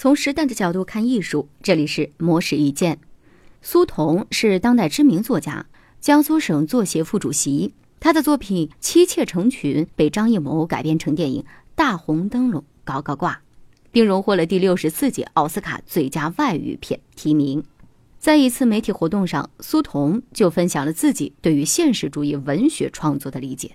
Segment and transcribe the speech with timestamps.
[0.00, 3.00] 从时代的角度看艺术，这里是魔石意见。
[3.60, 5.66] 苏童是当代知名作家，
[6.00, 7.74] 江苏省作协副主席。
[7.98, 11.42] 他的作品《妻妾成群》被张艺谋改编成电影
[11.74, 13.32] 《大红灯笼高高挂》，
[13.90, 17.64] 并荣获了第六十四届奥斯卡最佳外语片提名。
[18.20, 23.72] 在一次媒体活动上，苏童就分享了自己对于现实主义文学创作的理解。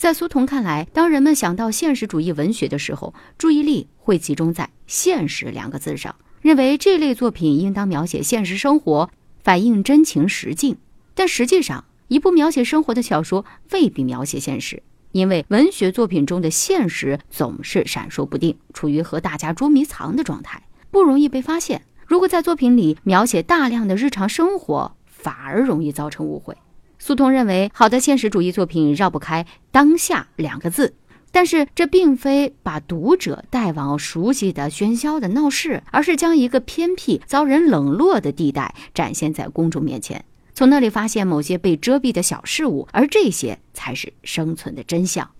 [0.00, 9.10] 在苏童看来，当人们想到现实主义文学的时候，注意力会集中在“现实”两个字上，认为这类作品应当描写现实生活，
[9.44, 10.78] 反映真情实境。
[11.14, 21.82] 但实际上，一部描写生活的小说未必描写现实，因为文学作品中的现实总是闪烁不定，处于和大家捉迷藏的状态，不容易被发现。
[22.06, 26.56] 如果在作品里描写大量的日常生活，反而容易造成误会。
[27.02, 30.94] 苏童认为，好的现实主义作品绕不开“当下”两个字，
[31.32, 45.30] 但是这并非把读者带往熟悉的喧嚣的闹市，而是将一个偏僻、遭人冷落的地带展现在公众面前，从那里发现某些被遮蔽的小事物，而这些才是生存的真相。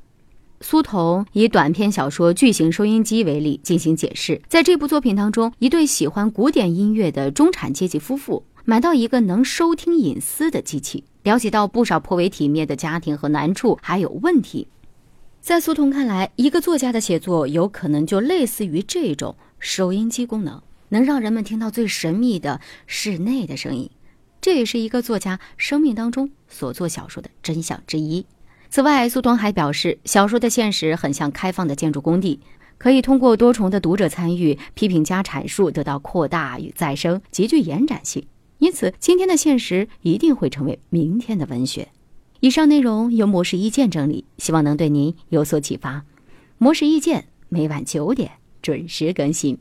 [0.63, 8.45] 苏童以短篇小说《巨型收音机》为例进行解释，在这部作品当中，一对喜欢古典音乐的中产阶级夫妇。
[8.67, 14.69] 买到一个能收听隐私的机器，了解到不少颇为体面的家庭和难处还有问题。
[15.41, 23.91] 在苏童看来，一个作家的写作有可能就类似于这种收音机功能，能让人们听到最神秘的室内的声音。
[24.43, 28.27] 这也是一个作家生命当中所做小说的真相之一。
[28.71, 32.39] 此外，苏童还表示，小说的现实很像开放的建筑工地，
[32.79, 38.25] 可以通过多重的读者参与、批评加阐述得到扩大与再生，极具延展性。
[38.59, 41.89] 因此，今天的现实一定会成为明天的文学。
[42.39, 46.05] 以上内容由模式意见整理，希望能对您有所启发。
[46.59, 48.31] 模式意见每晚九点
[48.63, 49.59] 准时更新。